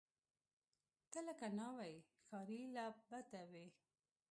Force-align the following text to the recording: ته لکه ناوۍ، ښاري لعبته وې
ته 1.11 1.19
لکه 1.27 1.47
ناوۍ، 1.57 1.95
ښاري 2.25 2.59
لعبته 2.75 3.41
وې 3.51 3.65